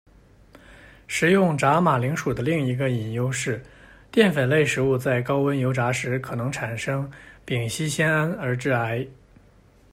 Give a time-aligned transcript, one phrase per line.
[1.05, 3.61] 食用炸马铃薯的另一个隐忧是，
[4.09, 7.07] 淀粉类食物在高温油炸时可能产生
[7.45, 9.07] 丙烯酰胺而致癌。